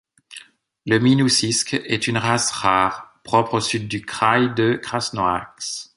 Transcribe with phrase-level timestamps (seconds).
[0.87, 5.89] Le Minoussinsk est une race rare, propre au sud du Kraï de Krasnoïarsk.